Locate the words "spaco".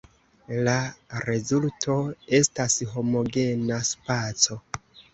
3.95-4.63